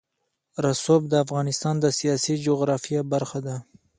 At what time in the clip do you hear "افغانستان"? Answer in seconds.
1.25-1.75